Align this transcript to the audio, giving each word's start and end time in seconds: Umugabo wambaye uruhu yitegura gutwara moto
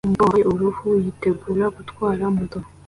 Umugabo 0.05 0.27
wambaye 0.27 0.45
uruhu 0.53 0.87
yitegura 1.03 1.65
gutwara 1.77 2.23
moto 2.35 2.59